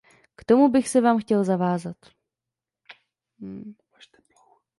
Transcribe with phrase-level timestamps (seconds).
[0.35, 1.95] K tomu bych se vám chtěl zavázat.